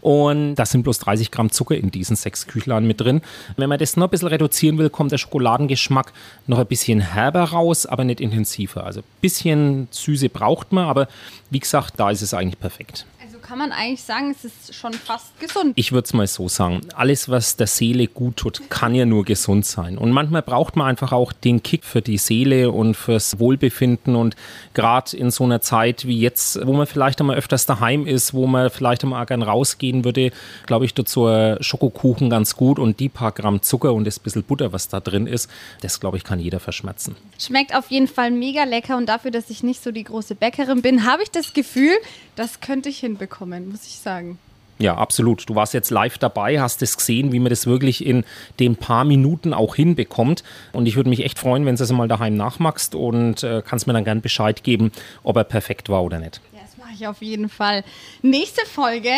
Und 0.00 0.56
da 0.56 0.66
sind 0.66 0.82
bloß 0.82 0.98
30 1.00 1.30
Gramm 1.30 1.50
Zucker 1.50 1.76
in 1.76 1.90
diesen 1.90 2.16
sechs 2.16 2.46
Küchlern 2.46 2.86
mit 2.86 3.00
drin. 3.00 3.20
Wenn 3.56 3.68
man 3.68 3.78
das 3.78 3.96
noch 3.96 4.06
ein 4.06 4.10
bisschen 4.10 4.28
reduzieren 4.28 4.78
will, 4.78 4.90
kommt 4.90 5.12
der 5.12 5.18
Schokoladengeschmack 5.18 6.12
noch 6.46 6.58
ein 6.58 6.66
bisschen 6.66 7.00
herber 7.00 7.44
raus, 7.44 7.86
aber 7.86 8.04
nicht 8.04 8.20
intensiver. 8.20 8.84
Also 8.84 9.00
ein 9.00 9.06
bisschen 9.20 9.88
Süße 9.90 10.28
braucht 10.28 10.72
man, 10.72 10.86
aber 10.86 11.08
wie 11.50 11.60
gesagt, 11.60 11.94
da 11.96 12.10
ist 12.10 12.22
es 12.22 12.34
eigentlich 12.34 12.58
perfekt 12.58 13.06
kann 13.44 13.58
man 13.58 13.72
eigentlich 13.72 14.02
sagen, 14.02 14.30
es 14.30 14.44
ist 14.44 14.74
schon 14.74 14.94
fast 14.94 15.38
gesund. 15.38 15.74
Ich 15.76 15.92
würde 15.92 16.06
es 16.06 16.14
mal 16.14 16.26
so 16.26 16.48
sagen. 16.48 16.80
Alles, 16.94 17.28
was 17.28 17.56
der 17.56 17.66
Seele 17.66 18.06
gut 18.06 18.38
tut, 18.38 18.70
kann 18.70 18.94
ja 18.94 19.04
nur 19.04 19.24
gesund 19.24 19.66
sein. 19.66 19.98
Und 19.98 20.12
manchmal 20.12 20.40
braucht 20.40 20.76
man 20.76 20.86
einfach 20.88 21.12
auch 21.12 21.32
den 21.32 21.62
Kick 21.62 21.84
für 21.84 22.00
die 22.00 22.16
Seele 22.16 22.70
und 22.70 22.94
fürs 22.94 23.38
Wohlbefinden. 23.38 24.16
Und 24.16 24.34
gerade 24.72 25.14
in 25.14 25.30
so 25.30 25.44
einer 25.44 25.60
Zeit 25.60 26.06
wie 26.06 26.18
jetzt, 26.18 26.66
wo 26.66 26.72
man 26.72 26.86
vielleicht 26.86 27.20
einmal 27.20 27.36
öfters 27.36 27.66
daheim 27.66 28.06
ist, 28.06 28.32
wo 28.32 28.46
man 28.46 28.70
vielleicht 28.70 29.04
einmal 29.04 29.26
gern 29.26 29.42
rausgehen 29.42 30.04
würde, 30.04 30.32
glaube 30.64 30.86
ich, 30.86 30.94
dazu 30.94 31.28
Schokokuchen 31.60 32.30
ganz 32.30 32.56
gut 32.56 32.78
und 32.78 32.98
die 32.98 33.10
paar 33.10 33.32
Gramm 33.32 33.60
Zucker 33.60 33.92
und 33.92 34.06
das 34.06 34.18
bisschen 34.18 34.42
Butter, 34.42 34.72
was 34.72 34.88
da 34.88 35.00
drin 35.00 35.26
ist, 35.26 35.50
das 35.82 36.00
glaube 36.00 36.16
ich, 36.16 36.24
kann 36.24 36.40
jeder 36.40 36.60
verschmerzen. 36.60 37.14
Schmeckt 37.38 37.76
auf 37.76 37.90
jeden 37.90 38.08
Fall 38.08 38.30
mega 38.30 38.64
lecker 38.64 38.96
und 38.96 39.06
dafür, 39.06 39.30
dass 39.30 39.50
ich 39.50 39.62
nicht 39.62 39.82
so 39.82 39.92
die 39.92 40.04
große 40.04 40.34
Bäckerin 40.34 40.80
bin, 40.80 41.04
habe 41.04 41.22
ich 41.22 41.30
das 41.30 41.52
Gefühl, 41.52 41.92
das 42.36 42.60
könnte 42.60 42.88
ich 42.88 43.00
hinbekommen 43.00 43.33
bekommen, 43.34 43.68
muss 43.68 43.86
ich 43.86 43.98
sagen. 43.98 44.38
Ja, 44.78 44.96
absolut. 44.96 45.48
Du 45.48 45.54
warst 45.54 45.72
jetzt 45.72 45.90
live 45.90 46.18
dabei, 46.18 46.60
hast 46.60 46.82
es 46.82 46.96
gesehen, 46.96 47.32
wie 47.32 47.38
man 47.38 47.50
das 47.50 47.66
wirklich 47.66 48.04
in 48.04 48.24
den 48.58 48.76
paar 48.76 49.04
Minuten 49.04 49.54
auch 49.54 49.76
hinbekommt. 49.76 50.42
Und 50.72 50.86
ich 50.86 50.96
würde 50.96 51.10
mich 51.10 51.24
echt 51.24 51.38
freuen, 51.38 51.64
wenn 51.64 51.76
du 51.76 51.82
es 51.82 51.92
mal 51.92 52.08
daheim 52.08 52.36
nachmachst 52.36 52.94
und 52.94 53.42
äh, 53.44 53.62
kannst 53.64 53.86
mir 53.86 53.92
dann 53.92 54.04
gern 54.04 54.20
Bescheid 54.20 54.64
geben, 54.64 54.90
ob 55.22 55.36
er 55.36 55.44
perfekt 55.44 55.88
war 55.88 56.02
oder 56.02 56.18
nicht. 56.18 56.40
Ja, 56.52 56.60
das 56.62 56.76
mache 56.76 56.90
ich 56.94 57.06
auf 57.06 57.22
jeden 57.22 57.48
Fall. 57.48 57.84
Nächste 58.22 58.66
Folge 58.66 59.12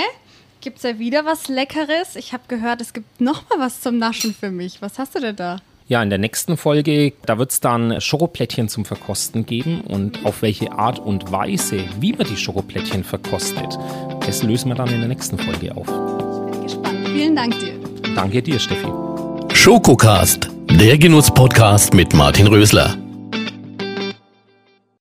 gibt 0.61 0.78
es 0.78 0.82
ja 0.82 0.99
wieder 0.99 1.25
was 1.25 1.49
Leckeres. 1.49 2.16
Ich 2.16 2.35
habe 2.35 2.44
gehört, 2.49 2.82
es 2.82 2.92
gibt 2.92 3.20
noch 3.20 3.49
mal 3.49 3.58
was 3.58 3.80
zum 3.80 3.96
Naschen 3.96 4.35
für 4.35 4.50
mich. 4.50 4.82
Was 4.82 4.99
hast 4.99 5.14
du 5.14 5.20
denn 5.20 5.37
da? 5.37 5.61
Ja, 5.88 6.02
in 6.02 6.10
der 6.10 6.18
nächsten 6.18 6.56
Folge, 6.56 7.12
da 7.26 7.38
wird 7.38 7.52
es 7.52 7.60
dann 7.60 8.00
Schokoplättchen 8.00 8.68
zum 8.68 8.84
Verkosten 8.84 9.46
geben 9.46 9.82
und 9.82 10.26
auf 10.26 10.42
welche 10.42 10.72
Art 10.72 10.98
und 10.98 11.30
Weise, 11.30 11.78
wie 12.00 12.12
man 12.12 12.26
die 12.26 12.36
Schokoplättchen 12.36 13.04
verkostet, 13.04 13.78
das 14.26 14.42
lösen 14.42 14.68
wir 14.68 14.74
dann 14.74 14.88
in 14.88 14.98
der 14.98 15.08
nächsten 15.08 15.38
Folge 15.38 15.76
auf. 15.76 15.86
Ich 15.86 16.50
bin 16.50 16.62
gespannt. 16.64 17.08
Vielen 17.14 17.36
Dank 17.36 17.56
dir. 17.60 17.78
Danke 18.16 18.42
dir, 18.42 18.58
Steffi. 18.58 18.88
Schokocast, 19.54 20.48
der 20.72 20.98
Genuss-Podcast 20.98 21.94
mit 21.94 22.12
Martin 22.14 22.48
Rösler. 22.48 22.96